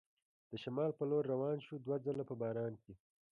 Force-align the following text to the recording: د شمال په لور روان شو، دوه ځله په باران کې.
د 0.49 0.51
شمال 0.63 0.91
په 0.97 1.03
لور 1.09 1.23
روان 1.33 1.57
شو، 1.65 1.75
دوه 1.85 1.97
ځله 2.05 2.23
په 2.29 2.35
باران 2.41 2.73
کې. 2.83 2.93